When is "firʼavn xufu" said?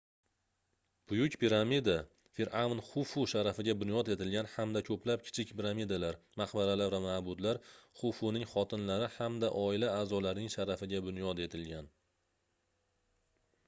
2.37-3.25